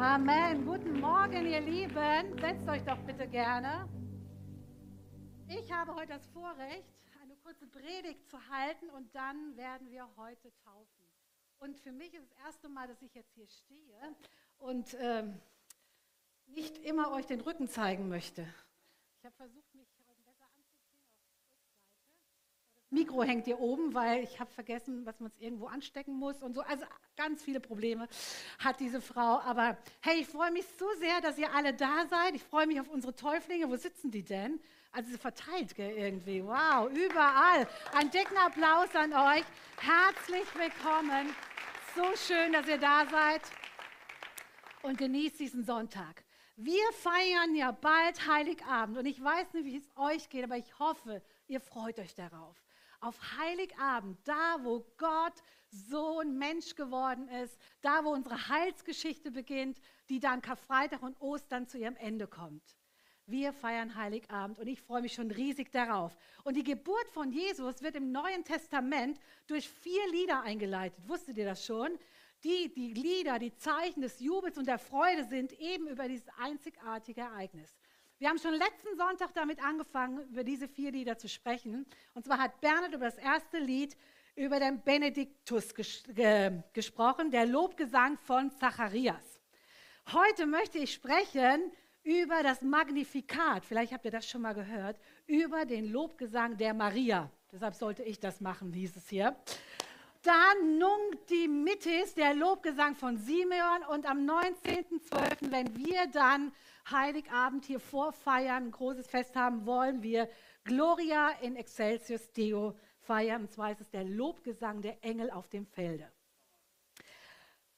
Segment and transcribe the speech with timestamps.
[0.00, 0.64] Amen.
[0.64, 2.38] Guten Morgen, ihr Lieben.
[2.38, 3.88] Setzt euch doch bitte gerne.
[5.48, 10.52] Ich habe heute das Vorrecht, eine kurze Predigt zu halten und dann werden wir heute
[10.62, 11.04] taufen.
[11.58, 14.14] Und für mich ist das erste Mal, dass ich jetzt hier stehe
[14.58, 15.40] und ähm,
[16.46, 18.46] nicht immer euch den Rücken zeigen möchte.
[19.18, 19.88] Ich habe versucht, mich
[22.90, 26.54] Mikro hängt hier oben, weil ich habe vergessen, was man es irgendwo anstecken muss und
[26.54, 26.62] so.
[26.62, 28.08] Also ganz viele Probleme
[28.58, 29.40] hat diese Frau.
[29.40, 32.34] Aber hey, ich freue mich so sehr, dass ihr alle da seid.
[32.34, 33.68] Ich freue mich auf unsere Täuflinge.
[33.68, 34.58] Wo sitzen die denn?
[34.90, 36.42] Also verteilt gell, irgendwie.
[36.42, 37.68] Wow, überall.
[37.92, 39.44] Einen dicken Applaus an euch.
[39.76, 41.28] Herzlich willkommen.
[41.94, 43.42] So schön, dass ihr da seid.
[44.80, 46.24] Und genießt diesen Sonntag.
[46.56, 50.78] Wir feiern ja bald Heiligabend und ich weiß nicht, wie es euch geht, aber ich
[50.78, 52.56] hoffe, ihr freut euch darauf
[53.00, 60.20] auf Heiligabend, da wo Gott Sohn Mensch geworden ist, da wo unsere Heilsgeschichte beginnt, die
[60.20, 62.76] dann Karfreitag und Ostern zu ihrem Ende kommt.
[63.26, 66.16] Wir feiern Heiligabend und ich freue mich schon riesig darauf.
[66.44, 71.06] Und die Geburt von Jesus wird im Neuen Testament durch vier Lieder eingeleitet.
[71.06, 71.98] Wusstet ihr das schon?
[72.42, 77.20] Die, die Lieder, die Zeichen des Jubels und der Freude sind eben über dieses einzigartige
[77.20, 77.77] Ereignis.
[78.20, 81.86] Wir haben schon letzten Sonntag damit angefangen, über diese vier Lieder zu sprechen.
[82.14, 83.96] Und zwar hat Bernhard über das erste Lied
[84.34, 89.40] über den Benediktus ges äh, gesprochen, der Lobgesang von Zacharias.
[90.12, 91.70] Heute möchte ich sprechen
[92.02, 97.30] über das Magnifikat, vielleicht habt ihr das schon mal gehört, über den Lobgesang der Maria.
[97.52, 99.36] Deshalb sollte ich das machen, hieß es hier.
[100.22, 103.84] Dann Nunc Dimittis, der Lobgesang von Simeon.
[103.88, 106.52] Und am 19.12., wenn wir dann
[106.90, 110.28] Heiligabend hier vorfeiern, ein großes Fest haben, wollen wir
[110.64, 113.42] Gloria in Excelsius Deo feiern.
[113.42, 116.10] Und zwar ist es der Lobgesang der Engel auf dem Felde.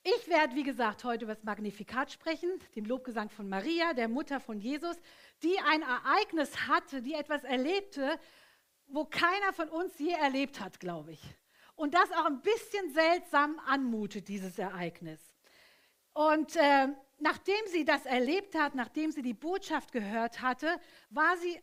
[0.02, 4.40] Ich werde, wie gesagt, heute über das Magnifikat sprechen, dem Lobgesang von Maria, der Mutter
[4.40, 4.96] von Jesus,
[5.42, 8.18] die ein Ereignis hatte, die etwas erlebte,
[8.86, 11.22] wo keiner von uns je erlebt hat, glaube ich.
[11.74, 15.29] Und das auch ein bisschen seltsam anmutet, dieses Ereignis.
[16.12, 16.88] Und äh,
[17.18, 21.60] nachdem sie das erlebt hat, nachdem sie die Botschaft gehört hatte, war sie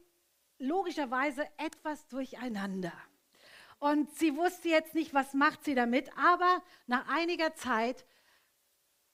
[0.59, 2.93] logischerweise etwas durcheinander.
[3.79, 8.05] Und sie wusste jetzt nicht, was macht sie damit, aber nach einiger Zeit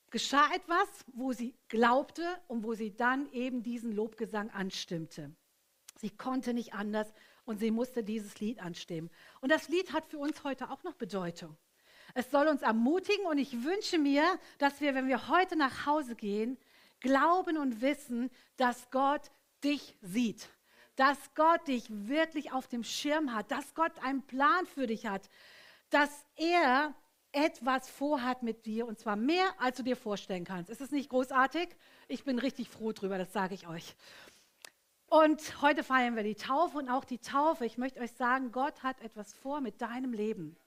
[0.09, 5.35] geschah etwas, wo sie glaubte und wo sie dann eben diesen Lobgesang anstimmte.
[5.97, 7.11] Sie konnte nicht anders
[7.45, 9.09] und sie musste dieses Lied anstimmen.
[9.41, 11.57] Und das Lied hat für uns heute auch noch Bedeutung.
[12.13, 14.23] Es soll uns ermutigen und ich wünsche mir,
[14.59, 16.57] dass wir, wenn wir heute nach Hause gehen,
[16.99, 19.31] glauben und wissen, dass Gott
[19.63, 20.47] dich sieht,
[20.95, 25.29] dass Gott dich wirklich auf dem Schirm hat, dass Gott einen Plan für dich hat,
[25.89, 26.93] dass er
[27.31, 30.69] etwas vorhat mit dir und zwar mehr, als du dir vorstellen kannst.
[30.69, 31.69] Ist es nicht großartig?
[32.07, 33.95] Ich bin richtig froh drüber, das sage ich euch.
[35.07, 37.65] Und heute feiern wir die Taufe und auch die Taufe.
[37.65, 40.57] Ich möchte euch sagen, Gott hat etwas vor mit deinem Leben.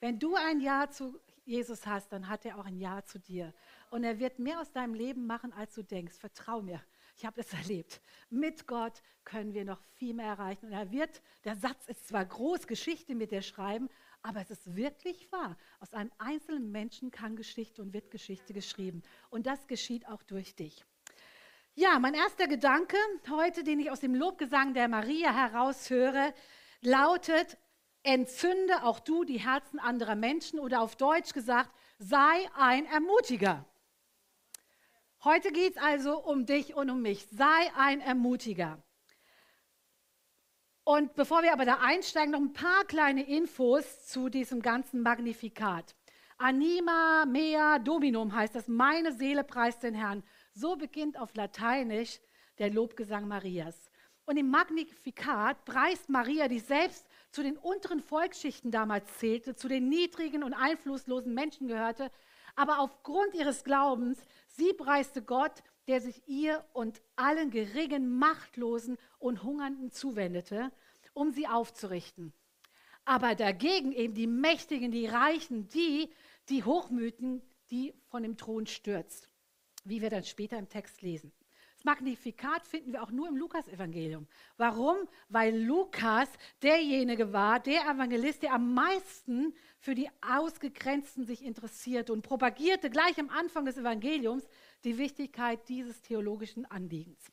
[0.00, 3.54] Wenn du ein Ja zu Jesus hast, dann hat er auch ein Ja zu dir.
[3.90, 6.18] Und er wird mehr aus deinem Leben machen, als du denkst.
[6.18, 6.82] Vertrau mir.
[7.16, 8.00] Ich habe es erlebt.
[8.28, 10.66] Mit Gott können wir noch viel mehr erreichen.
[10.66, 13.88] Und er wird, der Satz ist zwar groß, Geschichte mit dir schreiben,
[14.22, 15.56] aber es ist wirklich wahr.
[15.80, 19.02] Aus einem einzelnen Menschen kann Geschichte und wird Geschichte geschrieben.
[19.30, 20.84] Und das geschieht auch durch dich.
[21.74, 22.96] Ja, mein erster Gedanke
[23.30, 26.34] heute, den ich aus dem Lobgesang der Maria heraushöre,
[26.80, 27.58] lautet,
[28.06, 33.64] entzünde auch du die Herzen anderer Menschen oder auf Deutsch gesagt, sei ein Ermutiger.
[35.24, 37.26] Heute geht es also um dich und um mich.
[37.30, 38.82] Sei ein Ermutiger.
[40.84, 45.96] Und bevor wir aber da einsteigen, noch ein paar kleine Infos zu diesem ganzen Magnifikat.
[46.38, 50.22] Anima mea dominum heißt das, meine Seele preist den Herrn.
[50.54, 52.20] So beginnt auf Lateinisch
[52.58, 53.90] der Lobgesang Marias.
[54.26, 57.05] Und im Magnifikat preist Maria, die selbst
[57.36, 62.10] zu den unteren Volksschichten damals zählte, zu den niedrigen und einflusslosen Menschen gehörte,
[62.54, 69.42] aber aufgrund ihres Glaubens, sie preiste Gott, der sich ihr und allen geringen, machtlosen und
[69.42, 70.72] Hungernden zuwendete,
[71.12, 72.32] um sie aufzurichten.
[73.04, 76.10] Aber dagegen eben die Mächtigen, die Reichen, die,
[76.48, 79.28] die Hochmütigen, die von dem Thron stürzt,
[79.84, 81.34] wie wir dann später im Text lesen.
[81.86, 84.26] Magnifikat finden wir auch nur im Lukas-Evangelium.
[84.56, 84.96] Warum?
[85.28, 86.28] Weil Lukas
[86.60, 93.18] derjenige war, der Evangelist, der am meisten für die Ausgegrenzten sich interessierte und propagierte gleich
[93.20, 94.42] am Anfang des Evangeliums
[94.82, 97.32] die Wichtigkeit dieses theologischen Anliegens.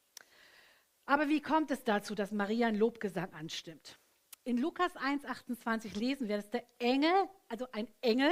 [1.05, 3.99] Aber wie kommt es dazu, dass Maria einen Lobgesang anstimmt?
[4.43, 7.11] In Lukas 1,28 lesen wir, dass der Engel,
[7.47, 8.31] also ein Engel,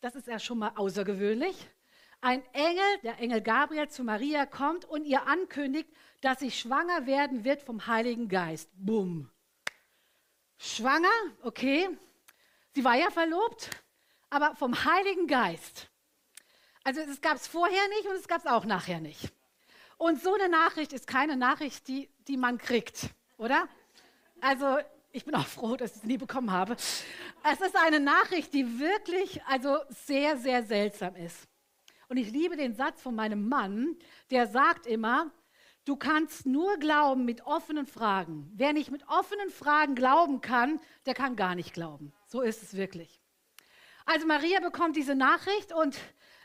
[0.00, 1.70] das ist ja schon mal außergewöhnlich,
[2.22, 5.90] ein Engel, der Engel Gabriel zu Maria kommt und ihr ankündigt,
[6.20, 8.70] dass sie schwanger werden wird vom Heiligen Geist.
[8.74, 9.30] Bumm.
[10.56, 11.08] Schwanger,
[11.42, 11.88] okay.
[12.74, 13.70] Sie war ja verlobt,
[14.30, 15.90] aber vom Heiligen Geist.
[16.84, 19.32] Also es gab es vorher nicht und es gab es auch nachher nicht.
[19.98, 23.68] Und so eine Nachricht ist keine Nachricht, die, die man kriegt, oder?
[24.40, 24.78] Also
[25.10, 26.74] ich bin auch froh, dass ich es nie bekommen habe.
[26.74, 31.48] Es ist eine Nachricht, die wirklich also sehr, sehr seltsam ist.
[32.12, 33.96] Und ich liebe den Satz von meinem Mann,
[34.30, 35.30] der sagt immer,
[35.86, 38.50] du kannst nur glauben mit offenen Fragen.
[38.52, 42.12] Wer nicht mit offenen Fragen glauben kann, der kann gar nicht glauben.
[42.26, 43.18] So ist es wirklich.
[44.04, 45.98] Also Maria bekommt diese Nachricht und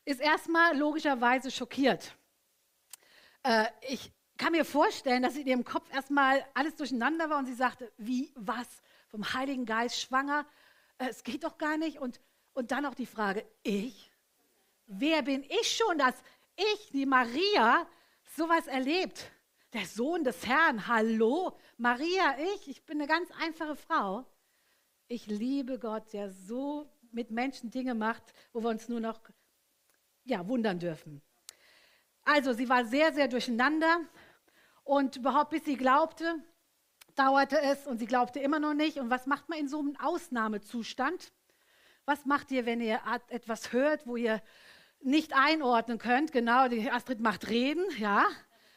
[0.05, 2.15] ist erstmal logischerweise schockiert.
[3.43, 7.53] Äh, ich kann mir vorstellen, dass in ihrem Kopf erstmal alles durcheinander war und sie
[7.53, 8.69] sagte, wie, was,
[9.09, 10.45] vom Heiligen Geist schwanger,
[10.97, 11.99] äh, es geht doch gar nicht.
[11.99, 12.21] Und,
[12.53, 14.13] und dann auch die Frage, ich?
[14.87, 16.15] Wer bin ich schon, dass
[16.55, 17.85] ich, die Maria,
[18.35, 19.31] sowas erlebt?
[19.73, 24.25] Der Sohn des Herrn, hallo, Maria, ich, ich bin eine ganz einfache Frau.
[25.09, 28.23] Ich liebe Gott, der so mit Menschen Dinge macht,
[28.53, 29.19] wo wir uns nur noch
[30.23, 31.21] ja, wundern dürfen.
[32.23, 34.01] Also, sie war sehr, sehr durcheinander.
[34.85, 36.41] Und überhaupt bis sie glaubte,
[37.15, 38.99] dauerte es und sie glaubte immer noch nicht.
[38.99, 41.33] Und was macht man in so einem Ausnahmezustand?
[42.05, 44.41] Was macht ihr, wenn ihr etwas hört, wo ihr
[45.01, 46.31] nicht einordnen könnt?
[46.31, 48.25] Genau, die Astrid macht Reden, ja,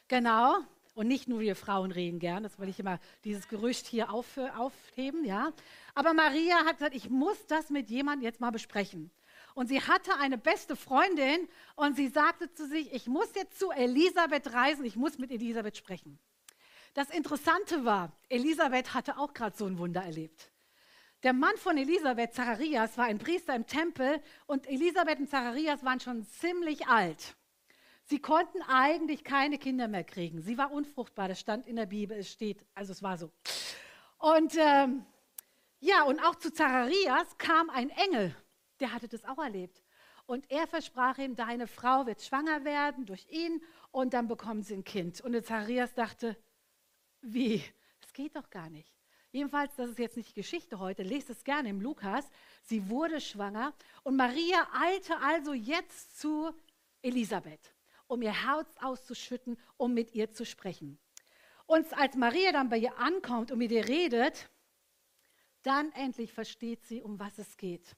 [0.09, 0.59] genau.
[0.95, 4.27] Und nicht nur wir Frauen reden gern, das will ich immer dieses Gerücht hier auf,
[4.57, 5.53] aufheben, ja.
[5.95, 9.11] Aber Maria hat gesagt, ich muss das mit jemandem jetzt mal besprechen.
[9.55, 13.71] Und sie hatte eine beste Freundin und sie sagte zu sich, ich muss jetzt zu
[13.71, 16.19] Elisabeth reisen, ich muss mit Elisabeth sprechen.
[16.95, 20.50] Das Interessante war, Elisabeth hatte auch gerade so ein Wunder erlebt.
[21.23, 26.01] Der Mann von Elisabeth, Zacharias, war ein Priester im Tempel und Elisabeth und Zacharias waren
[26.01, 27.37] schon ziemlich alt.
[28.05, 30.41] Sie konnten eigentlich keine Kinder mehr kriegen.
[30.41, 33.31] Sie war unfruchtbar, das stand in der Bibel, es steht, also es war so.
[34.19, 35.05] Und ähm,
[35.79, 38.35] ja, und auch zu Zacharias kam ein Engel
[38.81, 39.83] der hatte das auch erlebt.
[40.27, 44.75] Und er versprach ihm, deine Frau wird schwanger werden durch ihn und dann bekommen sie
[44.75, 45.21] ein Kind.
[45.21, 46.37] Und Zacharias dachte,
[47.21, 47.63] wie?
[48.01, 49.00] Das geht doch gar nicht.
[49.33, 52.29] Jedenfalls, das ist jetzt nicht Geschichte heute, lest es gerne im Lukas.
[52.63, 53.73] Sie wurde schwanger
[54.03, 56.53] und Maria eilte also jetzt zu
[57.03, 57.75] Elisabeth,
[58.09, 60.99] um ihr Herz auszuschütten, um mit ihr zu sprechen.
[61.67, 64.51] Und als Maria dann bei ihr ankommt und mit ihr redet,
[65.63, 67.95] dann endlich versteht sie, um was es geht.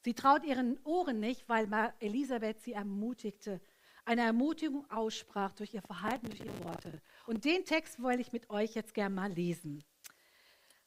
[0.00, 1.68] Sie traut ihren Ohren nicht, weil
[2.00, 3.62] Elisabeth sie ermutigte,
[4.04, 7.00] eine Ermutigung aussprach durch ihr Verhalten, durch ihre Worte.
[7.26, 9.84] Und den Text wollte ich mit euch jetzt gerne mal lesen.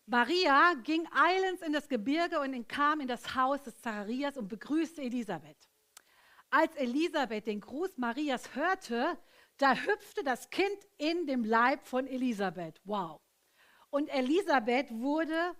[0.07, 5.01] Maria ging eilends in das Gebirge und kam in das Haus des Zacharias und begrüßte
[5.01, 5.57] Elisabeth.
[6.51, 9.17] Als Elisabeth den Gruß Marias hörte,
[9.57, 12.79] da hüpfte das Kind in dem Leib von Elisabeth.
[12.83, 13.19] Wow.
[13.89, 15.55] Und Elisabeth wurde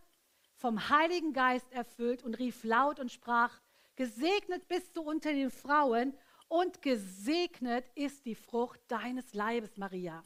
[0.53, 3.59] vom Heiligen Geist erfüllt und rief laut und sprach,
[3.95, 6.13] Gesegnet bist du unter den Frauen
[6.49, 10.23] und gesegnet ist die Frucht deines Leibes, Maria.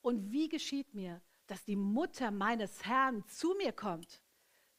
[0.00, 1.20] Und wie geschieht mir,
[1.52, 4.22] dass die Mutter meines Herrn zu mir kommt?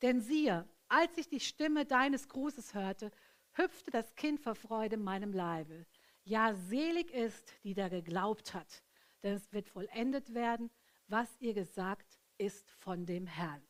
[0.02, 3.12] Denn siehe, als ich die Stimme deines Grußes hörte,
[3.52, 5.86] hüpfte das Kind vor Freude in meinem Leibe.
[6.24, 8.84] Ja, selig ist, die da geglaubt hat,
[9.22, 10.72] denn es wird vollendet werden,
[11.08, 13.62] was ihr gesagt ist von dem Herrn.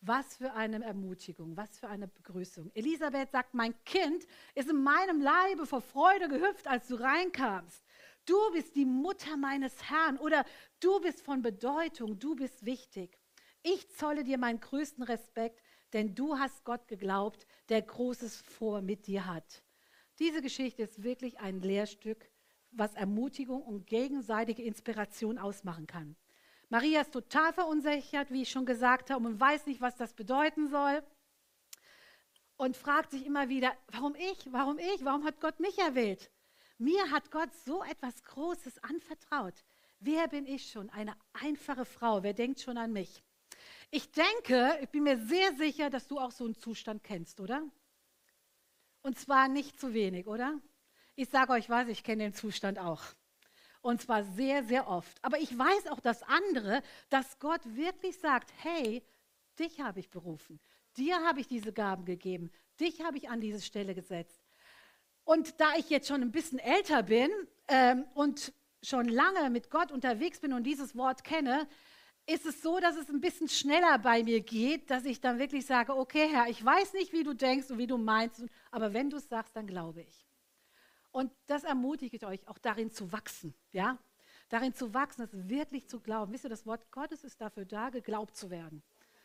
[0.00, 2.72] Was für eine Ermutigung, was für eine Begrüßung.
[2.74, 4.26] Elisabeth sagt, mein Kind
[4.56, 7.84] ist in meinem Leibe vor Freude gehüpft, als du reinkamst.
[8.26, 10.44] Du bist die Mutter meines Herrn oder
[10.80, 13.18] du bist von Bedeutung, du bist wichtig.
[13.62, 15.62] Ich zolle dir meinen größten Respekt,
[15.92, 19.62] denn du hast Gott geglaubt, der Großes vor mit dir hat.
[20.18, 22.30] Diese Geschichte ist wirklich ein Lehrstück,
[22.70, 26.16] was Ermutigung und gegenseitige Inspiration ausmachen kann.
[26.68, 30.68] Maria ist total verunsichert, wie ich schon gesagt habe, und weiß nicht, was das bedeuten
[30.68, 31.02] soll.
[32.56, 36.30] Und fragt sich immer wieder, warum ich, warum ich, warum hat Gott mich erwählt?
[36.78, 39.54] Mir hat Gott so etwas Großes anvertraut.
[40.00, 40.90] Wer bin ich schon?
[40.90, 42.22] Eine einfache Frau.
[42.22, 43.22] Wer denkt schon an mich?
[43.90, 47.62] Ich denke, ich bin mir sehr sicher, dass du auch so einen Zustand kennst, oder?
[49.02, 50.60] Und zwar nicht zu wenig, oder?
[51.14, 53.02] Ich sage euch was, ich kenne den Zustand auch.
[53.82, 55.22] Und zwar sehr, sehr oft.
[55.22, 59.02] Aber ich weiß auch das andere, dass Gott wirklich sagt, hey,
[59.58, 60.58] dich habe ich berufen.
[60.96, 62.50] Dir habe ich diese Gaben gegeben.
[62.80, 64.43] Dich habe ich an diese Stelle gesetzt.
[65.24, 67.30] Und da ich jetzt schon ein bisschen älter bin
[67.68, 68.52] ähm, und
[68.82, 71.66] schon lange mit Gott unterwegs bin und dieses Wort kenne,
[72.26, 75.66] ist es so, dass es ein bisschen schneller bei mir geht, dass ich dann wirklich
[75.66, 79.10] sage, okay Herr, ich weiß nicht, wie du denkst und wie du meinst, aber wenn
[79.10, 80.26] du es sagst, dann glaube ich.
[81.10, 83.98] Und das ermutigt euch, auch darin zu wachsen, ja?
[84.48, 86.32] Darin zu wachsen, es wirklich zu glauben.
[86.32, 88.82] Wisst ihr, das Wort Gottes ist dafür da, geglaubt zu werden.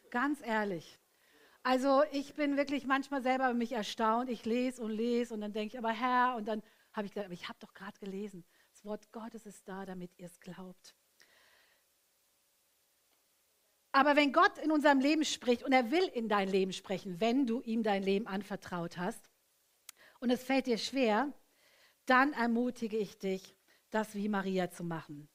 [0.09, 0.97] Ganz ehrlich.
[1.63, 4.29] Also ich bin wirklich manchmal selber über mich erstaunt.
[4.29, 6.63] Ich lese und lese und dann denke ich, aber Herr, und dann
[6.93, 8.45] habe ich gedacht, aber ich habe doch gerade gelesen.
[8.71, 10.95] Das Wort Gottes ist da, damit ihr es glaubt.
[13.91, 17.47] Aber wenn Gott in unserem Leben spricht und er will in dein Leben sprechen, wenn
[17.47, 19.29] du ihm dein Leben anvertraut hast
[20.19, 21.33] und es fällt dir schwer,
[22.05, 23.55] dann ermutige ich dich,
[23.89, 25.27] das wie Maria zu machen.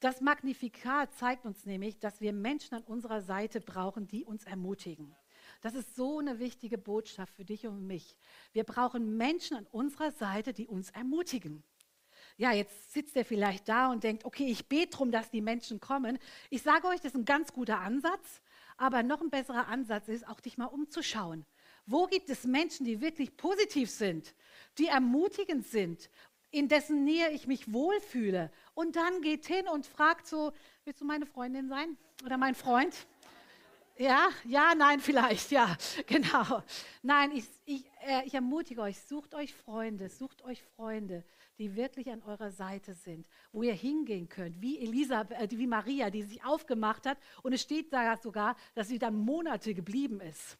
[0.00, 5.14] Das Magnifikat zeigt uns nämlich, dass wir Menschen an unserer Seite brauchen, die uns ermutigen.
[5.60, 8.16] Das ist so eine wichtige Botschaft für dich und mich.
[8.52, 11.64] Wir brauchen Menschen an unserer Seite, die uns ermutigen.
[12.36, 15.80] Ja, jetzt sitzt er vielleicht da und denkt, okay, ich bete darum, dass die Menschen
[15.80, 16.18] kommen.
[16.50, 18.40] Ich sage euch, das ist ein ganz guter Ansatz,
[18.76, 21.44] aber noch ein besserer Ansatz ist, auch dich mal umzuschauen.
[21.86, 24.34] Wo gibt es Menschen, die wirklich positiv sind,
[24.78, 26.10] die ermutigend sind,
[26.50, 28.52] in dessen Nähe ich mich wohlfühle?
[28.74, 30.52] Und dann geht hin und fragt so,
[30.84, 32.94] willst du meine Freundin sein oder mein Freund?
[34.00, 35.76] Ja, ja, nein, vielleicht, ja,
[36.06, 36.62] genau.
[37.02, 41.24] Nein, ich, ich, äh, ich ermutige euch, sucht euch Freunde, sucht euch Freunde,
[41.58, 46.10] die wirklich an eurer Seite sind, wo ihr hingehen könnt, wie Elisabeth, äh, wie Maria,
[46.10, 47.18] die sich aufgemacht hat.
[47.42, 50.58] Und es steht da sogar, dass sie dann Monate geblieben ist.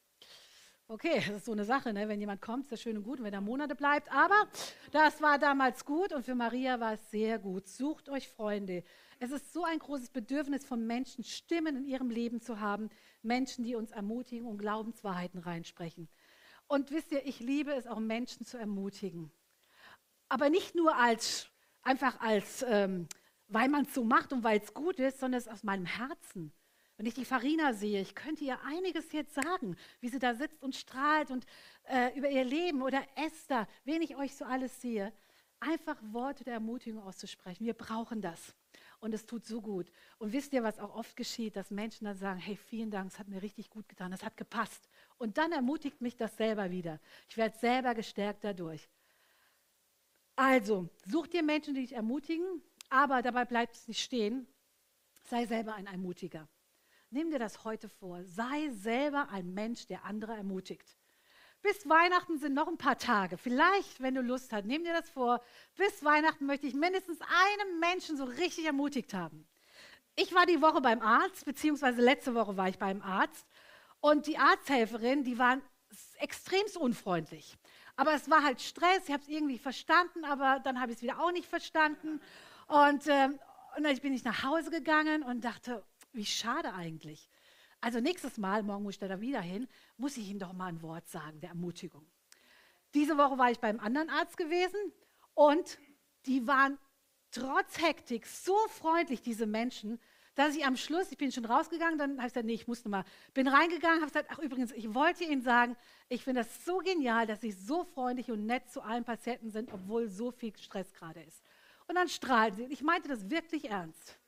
[0.89, 2.09] Okay, das ist so eine Sache, ne?
[2.09, 4.11] wenn jemand kommt, ist das schön und gut, wenn er Monate bleibt.
[4.11, 4.49] Aber
[4.91, 7.69] das war damals gut und für Maria war es sehr gut.
[7.69, 8.83] Sucht euch Freunde.
[9.21, 12.89] Es ist so ein großes Bedürfnis von Menschen, Stimmen in ihrem Leben zu haben,
[13.23, 16.09] Menschen, die uns ermutigen und Glaubenswahrheiten reinsprechen.
[16.69, 19.33] Und wisst ihr, ich liebe es auch, Menschen zu ermutigen.
[20.29, 21.51] Aber nicht nur als,
[21.83, 23.09] einfach als, ähm,
[23.49, 25.87] weil man es so macht und weil es gut ist, sondern es ist aus meinem
[25.87, 26.53] Herzen.
[26.97, 30.63] Wenn ich die Farina sehe, ich könnte ihr einiges jetzt sagen, wie sie da sitzt
[30.63, 31.47] und strahlt und
[31.85, 35.13] äh, über ihr Leben oder Esther, wen ich euch so alles sehe,
[35.59, 37.65] einfach Worte der Ermutigung auszusprechen.
[37.65, 38.55] Wir brauchen das.
[39.01, 39.91] Und es tut so gut.
[40.19, 43.19] Und wisst ihr, was auch oft geschieht, dass Menschen dann sagen, hey, vielen Dank, es
[43.19, 44.89] hat mir richtig gut getan, es hat gepasst.
[45.19, 47.01] Und dann ermutigt mich das selber wieder.
[47.29, 48.89] Ich werde selber gestärkt dadurch.
[50.35, 54.47] Also, such dir Menschen, die dich ermutigen, aber dabei bleibt es nicht stehen.
[55.29, 56.49] Sei selber ein Ermutiger.
[57.11, 58.25] Nimm dir das heute vor.
[58.25, 60.98] Sei selber ein Mensch, der andere ermutigt.
[61.63, 63.37] Bis Weihnachten sind noch ein paar Tage.
[63.37, 65.43] Vielleicht, wenn du Lust hast, nimm dir das vor.
[65.77, 69.47] Bis Weihnachten möchte ich mindestens einen Menschen so richtig ermutigt haben.
[70.15, 73.47] Ich war die Woche beim Arzt, beziehungsweise letzte Woche war ich beim Arzt.
[74.01, 75.63] Und die Arzthelferin, die waren
[76.19, 77.57] extremst unfreundlich.
[77.97, 81.03] Aber es war halt Stress, ich habe es irgendwie verstanden, aber dann habe ich es
[81.03, 82.21] wieder auch nicht verstanden.
[82.69, 83.41] Und, ähm,
[83.77, 87.29] und dann bin ich nach Hause gegangen und dachte, wie schade eigentlich.
[87.81, 90.83] Also nächstes Mal, morgen muss ich da wieder hin, muss ich Ihnen doch mal ein
[90.83, 92.07] Wort sagen, der Ermutigung.
[92.95, 94.93] Diese Woche war ich beim anderen Arzt gewesen
[95.35, 95.79] und
[96.27, 96.79] die waren
[97.31, 100.01] trotz Hektik so freundlich, diese Menschen,
[100.35, 102.85] dass ich am Schluss, ich bin schon rausgegangen, dann habe ich gesagt, nee, ich muss
[102.85, 105.77] noch mal, bin reingegangen, habe gesagt, ach übrigens, ich wollte Ihnen sagen,
[106.09, 109.73] ich finde das so genial, dass Sie so freundlich und nett zu allen Patienten sind,
[109.73, 111.43] obwohl so viel Stress gerade ist.
[111.89, 112.65] Und dann strahlen sie.
[112.65, 114.19] Ich meinte das wirklich ernst.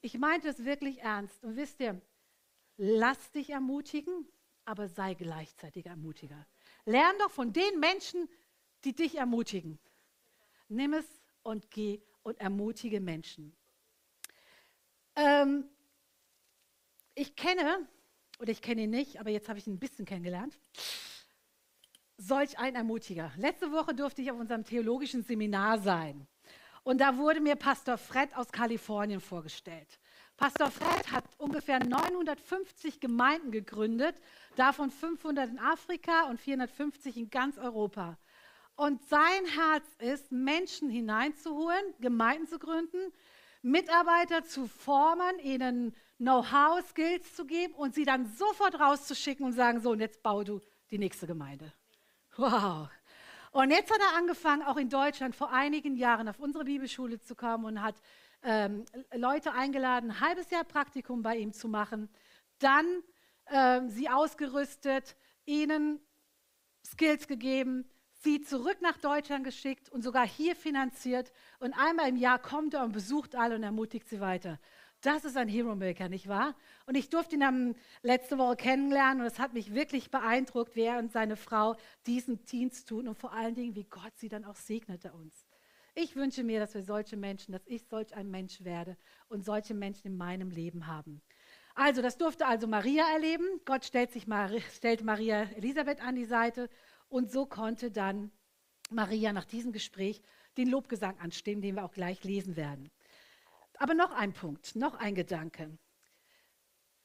[0.00, 1.44] Ich meinte das wirklich ernst.
[1.44, 2.00] Und wisst ihr,
[2.78, 4.26] lass dich ermutigen,
[4.70, 6.46] aber sei gleichzeitig Ermutiger.
[6.84, 8.28] Lern doch von den Menschen,
[8.84, 9.80] die dich ermutigen.
[10.68, 11.06] Nimm es
[11.42, 13.56] und geh und ermutige Menschen.
[15.16, 15.68] Ähm,
[17.16, 17.88] ich kenne,
[18.38, 20.56] oder ich kenne ihn nicht, aber jetzt habe ich ihn ein bisschen kennengelernt,
[22.16, 23.32] solch ein Ermutiger.
[23.36, 26.28] Letzte Woche durfte ich auf unserem theologischen Seminar sein.
[26.84, 29.98] Und da wurde mir Pastor Fred aus Kalifornien vorgestellt.
[30.40, 34.16] Pastor Fred hat ungefähr 950 Gemeinden gegründet,
[34.56, 38.16] davon 500 in Afrika und 450 in ganz Europa.
[38.74, 43.12] Und sein Herz ist, Menschen hineinzuholen, Gemeinden zu gründen,
[43.60, 49.82] Mitarbeiter zu formen, ihnen Know-how, Skills zu geben und sie dann sofort rauszuschicken und sagen,
[49.82, 51.70] so, und jetzt bau du die nächste Gemeinde.
[52.38, 52.88] Wow.
[53.52, 57.34] Und jetzt hat er angefangen, auch in Deutschland vor einigen Jahren auf unsere Bibelschule zu
[57.34, 57.96] kommen und hat
[58.42, 62.08] ähm, Leute eingeladen, ein halbes Jahr Praktikum bei ihm zu machen,
[62.58, 63.02] dann
[63.48, 66.00] ähm, sie ausgerüstet, ihnen
[66.84, 67.88] Skills gegeben,
[68.22, 71.32] sie zurück nach Deutschland geschickt und sogar hier finanziert.
[71.58, 74.58] Und einmal im Jahr kommt er und besucht alle und ermutigt sie weiter.
[75.02, 76.54] Das ist ein Hero Maker, nicht wahr?
[76.84, 80.82] Und ich durfte ihn am, letzte Woche kennenlernen und es hat mich wirklich beeindruckt, wie
[80.82, 84.44] er und seine Frau diesen Dienst tun und vor allen Dingen, wie Gott sie dann
[84.44, 85.46] auch segnete uns.
[86.02, 88.96] Ich wünsche mir, dass wir solche Menschen, dass ich solch ein Mensch werde
[89.28, 91.20] und solche Menschen in meinem Leben haben.
[91.74, 93.44] Also, das durfte also Maria erleben.
[93.66, 96.70] Gott stellt, sich Maria, stellt Maria Elisabeth an die Seite
[97.10, 98.30] und so konnte dann
[98.88, 100.22] Maria nach diesem Gespräch
[100.56, 102.90] den Lobgesang anstimmen, den wir auch gleich lesen werden.
[103.76, 105.76] Aber noch ein Punkt, noch ein Gedanke.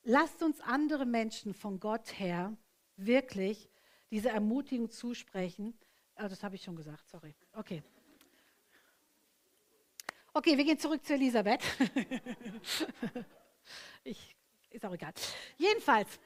[0.03, 2.55] Lasst uns andere Menschen von Gott her
[2.95, 3.69] wirklich
[4.09, 5.77] diese Ermutigung zusprechen.
[6.15, 7.35] Oh, das habe ich schon gesagt, sorry.
[7.51, 7.83] Okay.
[10.37, 11.61] Okay, wir gehen zurück zu Elisabeth.
[14.03, 14.35] ich,
[14.69, 15.13] ist auch egal.
[15.55, 16.19] Jedenfalls,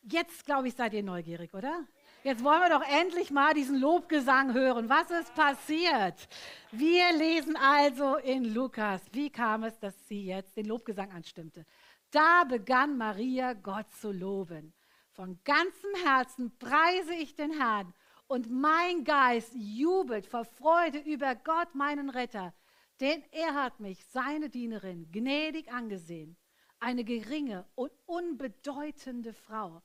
[0.00, 1.84] jetzt glaube ich, seid ihr neugierig, oder?
[2.24, 4.88] Jetzt wollen wir doch endlich mal diesen Lobgesang hören.
[4.88, 6.26] Was ist passiert?
[6.72, 11.66] Wir lesen also in Lukas, wie kam es, dass sie jetzt den Lobgesang anstimmte.
[12.12, 14.72] Da begann Maria Gott zu loben.
[15.12, 17.92] Von ganzem Herzen preise ich den Herrn
[18.26, 22.54] und mein Geist jubelt vor Freude über Gott, meinen Retter,
[23.00, 26.36] denn er hat mich, seine Dienerin, gnädig angesehen,
[26.78, 29.82] eine geringe und unbedeutende Frau.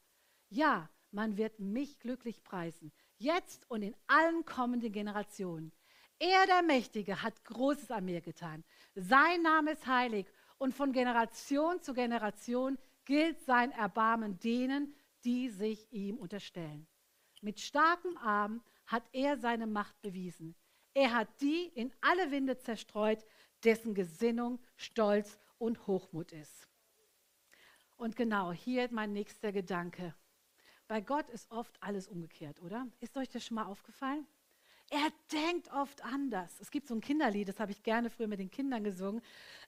[0.50, 5.72] Ja, man wird mich glücklich preisen, jetzt und in allen kommenden Generationen.
[6.20, 8.64] Er, der Mächtige, hat Großes an mir getan.
[8.96, 15.92] Sein Name ist heilig und von Generation zu Generation gilt sein Erbarmen denen, die sich
[15.92, 16.88] ihm unterstellen.
[17.42, 20.56] Mit starkem Arm hat er seine Macht bewiesen.
[20.96, 23.26] Er hat die in alle Winde zerstreut,
[23.66, 26.70] dessen Gesinnung Stolz und Hochmut ist.
[27.98, 30.16] Und genau hier mein nächster Gedanke.
[30.88, 32.88] Bei Gott ist oft alles umgekehrt, oder?
[33.02, 34.26] Ist euch das schon mal aufgefallen?
[34.90, 36.62] Er denkt oft anders.
[36.62, 39.22] Es gibt so ein Kinderlied, das habe ich gerne früher mit den Kindern gesungen.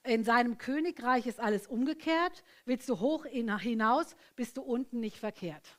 [0.03, 2.43] In seinem Königreich ist alles umgekehrt.
[2.63, 5.77] Willst du hoch hinaus, bist du unten nicht verkehrt.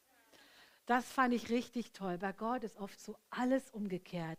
[0.85, 2.19] Das fand ich richtig toll.
[2.19, 4.39] Bei Gott ist oft so alles umgekehrt.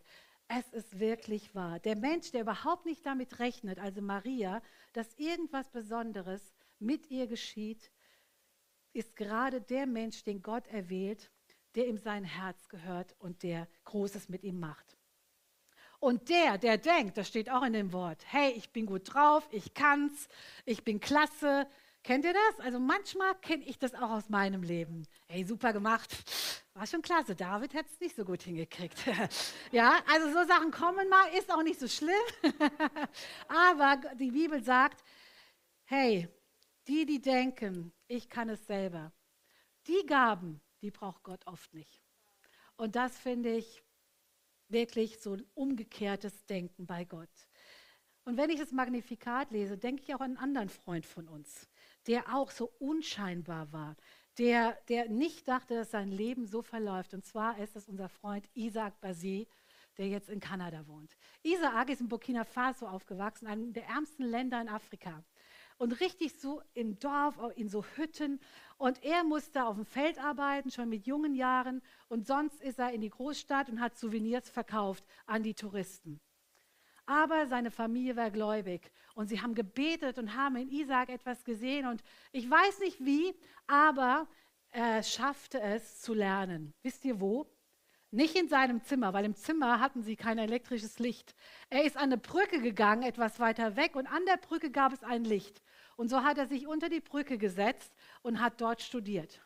[0.52, 1.78] Es ist wirklich wahr.
[1.78, 4.60] Der Mensch, der überhaupt nicht damit rechnet, also Maria,
[4.92, 6.42] dass irgendwas Besonderes
[6.80, 7.92] mit ihr geschieht,
[8.92, 11.30] ist gerade der Mensch, den Gott erwählt,
[11.76, 14.96] der ihm sein Herz gehört und der Großes mit ihm macht.
[16.00, 19.46] Und der, der denkt, das steht auch in dem Wort, hey, ich bin gut drauf,
[19.52, 20.28] ich kann's,
[20.64, 21.68] ich bin klasse.
[22.02, 22.60] Kennt ihr das?
[22.60, 25.06] Also manchmal kenne ich das auch aus meinem Leben.
[25.28, 26.10] Hey, super gemacht.
[26.74, 27.36] War schon klasse.
[27.36, 28.98] David hätte es nicht so gut hingekriegt.
[29.72, 32.14] ja, also so Sachen kommen mal, ist auch nicht so schlimm.
[33.48, 35.04] Aber die Bibel sagt,
[35.84, 36.28] hey,
[36.88, 39.12] die, die denken, ich kann es selber.
[39.86, 42.02] Die Gaben, die braucht Gott oft nicht.
[42.76, 43.82] Und das finde ich
[44.68, 47.28] wirklich so ein umgekehrtes Denken bei Gott.
[48.24, 51.68] Und wenn ich das Magnifikat lese, denke ich auch an einen anderen Freund von uns,
[52.06, 53.96] der auch so unscheinbar war,
[54.38, 57.14] der, der nicht dachte, dass sein Leben so verläuft.
[57.14, 59.46] Und zwar ist das unser Freund Isaac Basé,
[59.98, 61.16] der jetzt in Kanada wohnt.
[61.42, 65.22] Isaac ist in Burkina Faso aufgewachsen, einem der ärmsten Länder in Afrika
[65.80, 68.38] und richtig so im Dorf, in so Hütten.
[68.76, 71.80] Und er musste auf dem Feld arbeiten, schon mit jungen Jahren.
[72.08, 76.20] Und sonst ist er in die Großstadt und hat Souvenirs verkauft an die Touristen.
[77.10, 81.88] Aber seine Familie war gläubig und sie haben gebetet und haben in Isaac etwas gesehen.
[81.88, 83.34] Und ich weiß nicht wie,
[83.66, 84.28] aber
[84.70, 86.72] er schaffte es zu lernen.
[86.82, 87.50] Wisst ihr wo?
[88.12, 91.34] Nicht in seinem Zimmer, weil im Zimmer hatten sie kein elektrisches Licht.
[91.68, 95.02] Er ist an eine Brücke gegangen, etwas weiter weg, und an der Brücke gab es
[95.02, 95.64] ein Licht.
[95.96, 97.92] Und so hat er sich unter die Brücke gesetzt
[98.22, 99.44] und hat dort studiert.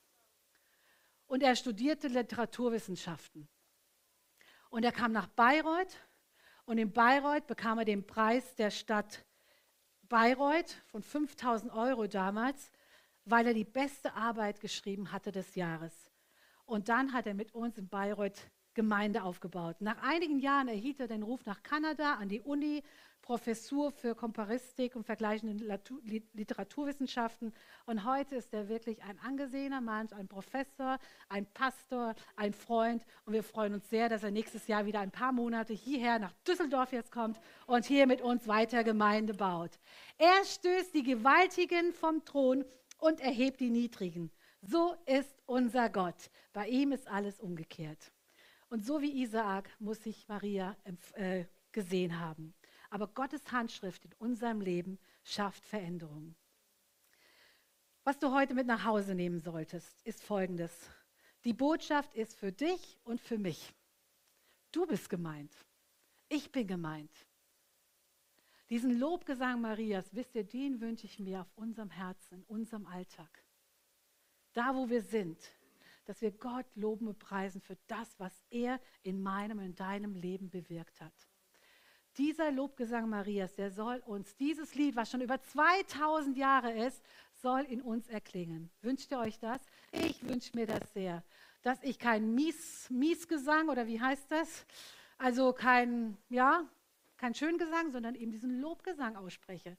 [1.24, 3.48] Und er studierte Literaturwissenschaften.
[4.68, 5.96] Und er kam nach Bayreuth
[6.66, 9.24] und in Bayreuth bekam er den Preis der Stadt
[10.08, 12.70] Bayreuth von 5000 Euro damals,
[13.24, 16.10] weil er die beste Arbeit geschrieben hatte des Jahres.
[16.66, 19.76] Und dann hat er mit uns in Bayreuth Gemeinde aufgebaut.
[19.80, 22.82] Nach einigen Jahren erhielt er den Ruf nach Kanada an die Uni,
[23.24, 25.80] Professur für Komparistik und vergleichende
[26.34, 27.54] Literaturwissenschaften.
[27.86, 30.98] Und heute ist er wirklich ein angesehener Mann, ein Professor,
[31.30, 33.02] ein Pastor, ein Freund.
[33.24, 36.34] Und wir freuen uns sehr, dass er nächstes Jahr wieder ein paar Monate hierher nach
[36.46, 39.78] Düsseldorf jetzt kommt und hier mit uns weiter Gemeinde baut.
[40.18, 42.62] Er stößt die Gewaltigen vom Thron
[42.98, 44.30] und erhebt die Niedrigen.
[44.60, 46.30] So ist unser Gott.
[46.52, 48.12] Bei ihm ist alles umgekehrt.
[48.74, 50.76] Und so wie Isaak muss sich Maria
[51.12, 52.52] äh, gesehen haben.
[52.90, 56.34] Aber Gottes Handschrift in unserem Leben schafft Veränderungen.
[58.02, 60.90] Was du heute mit nach Hause nehmen solltest, ist folgendes.
[61.44, 63.72] Die Botschaft ist für dich und für mich.
[64.72, 65.54] Du bist gemeint.
[66.28, 67.14] Ich bin gemeint.
[68.70, 73.44] Diesen Lobgesang Marias, wisst ihr, den wünsche ich mir auf unserem Herzen, in unserem Alltag.
[74.52, 75.38] Da, wo wir sind,
[76.04, 80.50] dass wir Gott loben und preisen für das, was er in meinem und deinem Leben
[80.50, 81.14] bewirkt hat.
[82.16, 87.62] Dieser Lobgesang Marias, der soll uns, dieses Lied, was schon über 2000 Jahre ist, soll
[87.62, 88.70] in uns erklingen.
[88.82, 89.60] Wünscht ihr euch das?
[89.90, 91.24] Ich wünsche mir das sehr,
[91.62, 94.64] dass ich kein Mies, Miesgesang oder wie heißt das?
[95.18, 96.68] also kein, ja,
[97.16, 99.76] kein Schöngesang, sondern eben diesen Lobgesang ausspreche.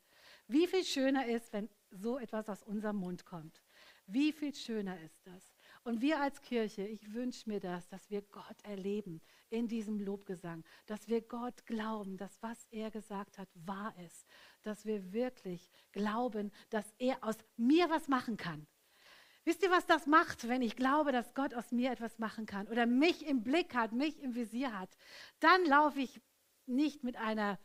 [0.47, 3.61] Wie viel schöner ist, wenn so etwas aus unserem Mund kommt.
[4.07, 5.54] Wie viel schöner ist das?
[5.85, 9.21] Und wir als Kirche, ich wünsche mir das, dass wir Gott erleben
[9.51, 14.25] in diesem Lobgesang, dass wir Gott glauben, dass was er gesagt hat, wahr ist,
[14.63, 18.65] dass wir wirklich glauben, dass er aus mir was machen kann.
[19.43, 22.67] Wisst ihr, was das macht, wenn ich glaube, dass Gott aus mir etwas machen kann
[22.67, 24.97] oder mich im Blick hat, mich im Visier hat?
[25.39, 26.19] Dann laufe ich
[26.65, 27.59] nicht mit einer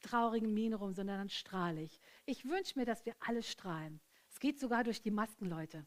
[0.00, 2.00] traurigen Miene rum, sondern dann strahle ich.
[2.26, 4.00] Ich wünsche mir, dass wir alle strahlen.
[4.28, 5.86] Es geht sogar durch die Masken, Leute.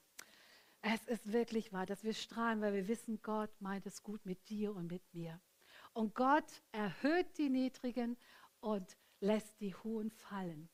[0.82, 4.50] Es ist wirklich wahr, dass wir strahlen, weil wir wissen, Gott meint es gut mit
[4.50, 5.40] dir und mit mir.
[5.94, 8.18] Und Gott erhöht die Niedrigen
[8.62, 10.70] und lässt die Hohen fallen.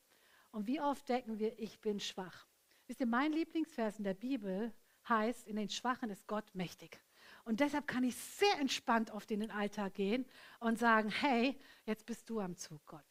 [0.50, 2.46] Und wie oft denken wir, ich bin schwach.
[2.86, 4.72] Wisst ihr, mein Lieblingsvers in der Bibel
[5.08, 6.98] heißt, in den Schwachen ist Gott mächtig.
[7.44, 10.24] Und deshalb kann ich sehr entspannt oft in den Alltag gehen
[10.60, 13.04] und sagen, hey, jetzt bist du am Zug, Gott.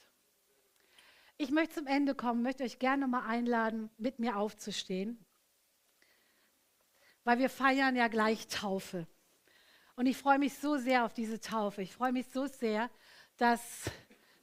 [1.38, 5.24] Ich möchte zum Ende kommen, möchte euch gerne mal einladen, mit mir aufzustehen
[7.28, 9.06] weil wir feiern ja gleich Taufe.
[9.98, 11.82] Und ich freue mich so sehr auf diese Taufe.
[11.82, 12.90] Ich freue mich so sehr,
[13.36, 13.92] dass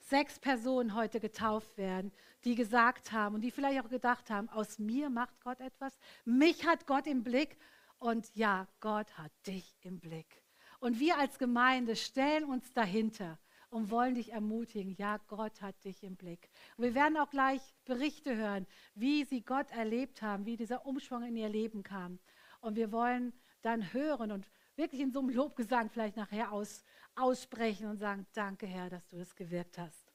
[0.01, 2.12] sechs Personen heute getauft werden,
[2.44, 5.97] die gesagt haben und die vielleicht auch gedacht haben, aus mir macht Gott etwas.
[6.27, 7.57] Mich hat Gott im Blick
[8.01, 10.42] und ja, Gott hat dich im Blick.
[10.79, 13.38] Und wir als Gemeinde stellen uns dahinter
[13.70, 14.94] und wollen dich ermutigen.
[14.99, 16.51] Ja, Gott hat dich im Blick.
[16.77, 21.23] Und wir werden auch gleich Berichte hören, wie sie Gott erlebt haben, wie dieser Umschwung
[21.23, 22.18] in ihr Leben kam.
[22.64, 26.83] Und wir wollen dann hören und wirklich in so einem Lobgesang vielleicht nachher aus,
[27.14, 30.11] aussprechen und sagen, danke Herr, dass du es gewirkt hast.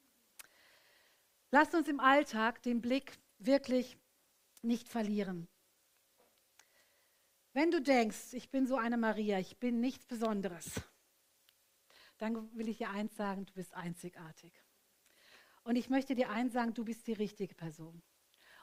[1.51, 3.99] Lasst uns im Alltag den Blick wirklich
[4.63, 5.47] nicht verlieren.
[7.53, 10.81] Wenn du denkst, ich bin so eine Maria, ich bin nichts Besonderes,
[12.17, 14.53] dann will ich dir eins sagen, du bist einzigartig.
[15.61, 18.01] Und ich möchte dir eins sagen, du bist die richtige Person.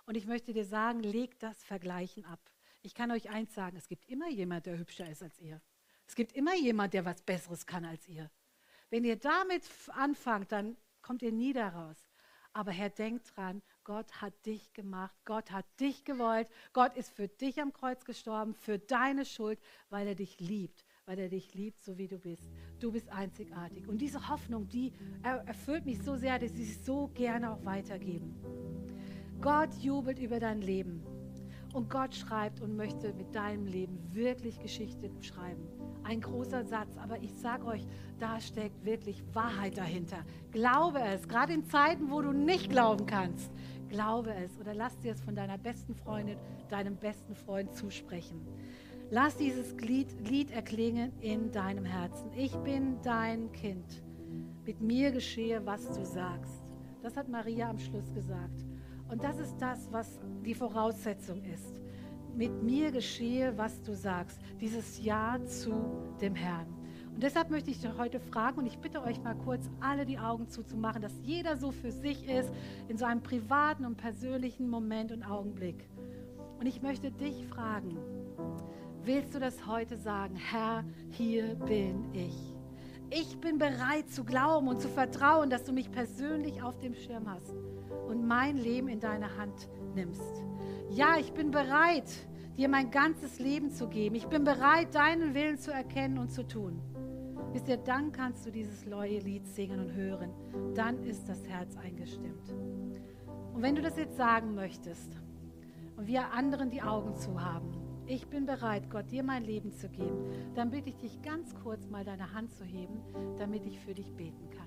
[0.07, 2.41] Und ich möchte dir sagen, leg das Vergleichen ab.
[2.87, 5.61] Ich kann euch eins sagen, es gibt immer jemand, der hübscher ist als ihr.
[6.07, 8.31] Es gibt immer jemand, der was Besseres kann als ihr.
[8.91, 11.97] Wenn ihr damit anfangt, dann kommt ihr nie daraus.
[12.53, 17.27] Aber Herr, denkt dran, Gott hat dich gemacht, Gott hat dich gewollt, Gott ist für
[17.27, 19.59] dich am Kreuz gestorben, für deine Schuld,
[19.91, 22.49] weil er dich liebt, weil er dich liebt, so wie du bist.
[22.79, 23.89] Du bist einzigartig.
[23.89, 24.93] Und diese Hoffnung, die
[25.25, 28.37] erfüllt mich so sehr, dass ich es so gerne auch weitergeben.
[29.41, 31.16] Gott jubelt über dein Leben.
[31.77, 35.69] Und Gott schreibt und möchte mit deinem Leben wirklich Geschichte schreiben.
[36.05, 37.87] Ein großer Satz, aber ich sage euch,
[38.19, 40.25] da steckt wirklich Wahrheit dahinter.
[40.53, 43.51] Glaube es, gerade in Zeiten, wo du nicht glauben kannst.
[43.91, 46.39] Glaube es oder lass dir es von deiner besten Freundin,
[46.71, 48.41] deinem besten Freund zusprechen.
[49.11, 52.31] Lass dieses Lied, Lied erklingen in deinem Herzen.
[52.35, 54.03] Ich bin dein Kind.
[54.65, 56.63] Mit mir geschehe, was du sagst.
[57.03, 58.65] Das hat Maria am Schluss gesagt.
[59.09, 61.81] Und das ist das, was die Voraussetzung ist.
[62.35, 64.39] Mit mir geschehe, was du sagst.
[64.61, 65.73] Dieses Ja zu
[66.21, 66.67] dem Herrn.
[67.15, 70.19] Und deshalb möchte ich dich heute fragen und ich bitte euch mal kurz alle die
[70.19, 72.51] Augen zuzumachen, dass jeder so für sich ist,
[72.89, 75.89] in so einem privaten und persönlichen Moment und Augenblick.
[76.61, 77.97] Und ich möchte dich fragen,
[79.03, 80.37] willst du das heute sagen?
[80.37, 82.56] Herr, hier bin ich.
[83.11, 87.31] Ich bin bereit zu glauben und zu vertrauen, dass du mich persönlich auf dem Schirm
[87.31, 87.55] hast
[88.09, 90.43] und mein Leben in deine Hand nimmst.
[90.91, 92.11] Ja, ich bin bereit,
[92.57, 94.17] dir mein ganzes Leben zu geben.
[94.17, 96.81] Ich bin bereit, deinen Willen zu erkennen und zu tun.
[97.53, 100.31] Wisst ihr, dann kannst du dieses neue Lied singen und hören.
[100.75, 102.53] Dann ist das Herz eingestimmt.
[103.55, 105.17] Und wenn du das jetzt sagen möchtest
[105.97, 109.89] und wir anderen die Augen zu haben, ich bin bereit, Gott dir mein Leben zu
[109.89, 113.01] geben, dann bitte ich dich ganz kurz mal deine Hand zu heben,
[113.39, 114.67] damit ich für dich beten kann.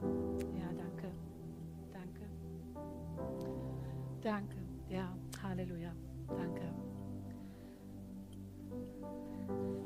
[0.00, 0.58] Halleluja.
[0.58, 1.12] Ja, danke.
[4.22, 4.56] Danke.
[4.88, 5.92] Ja, Halleluja.
[6.28, 6.62] Danke.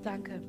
[0.02, 0.42] Danke.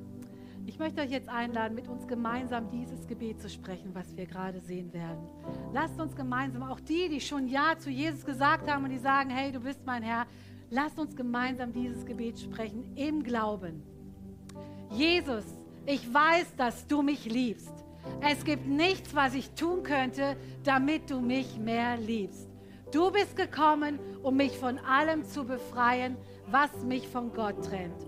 [0.65, 4.61] Ich möchte euch jetzt einladen, mit uns gemeinsam dieses Gebet zu sprechen, was wir gerade
[4.61, 5.27] sehen werden.
[5.73, 9.31] Lasst uns gemeinsam, auch die, die schon Ja zu Jesus gesagt haben und die sagen,
[9.31, 10.27] hey, du bist mein Herr,
[10.71, 13.83] lasst uns gemeinsam dieses Gebet sprechen im Glauben.
[14.89, 15.43] Jesus,
[15.85, 17.71] ich weiß, dass du mich liebst.
[18.21, 22.49] Es gibt nichts, was ich tun könnte, damit du mich mehr liebst.
[22.91, 28.07] Du bist gekommen, um mich von allem zu befreien, was mich von Gott trennt.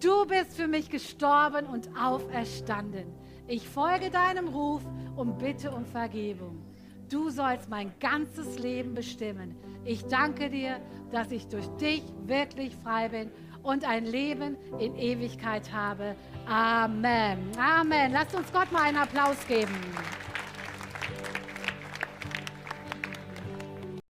[0.00, 3.06] Du bist für mich gestorben und auferstanden.
[3.46, 4.82] Ich folge deinem Ruf
[5.16, 6.62] und bitte um Vergebung.
[7.08, 9.54] Du sollst mein ganzes Leben bestimmen.
[9.84, 13.30] Ich danke dir, dass ich durch dich wirklich frei bin
[13.62, 16.14] und ein Leben in Ewigkeit habe.
[16.46, 17.38] Amen.
[17.58, 18.12] Amen.
[18.12, 19.74] Lasst uns Gott mal einen Applaus geben.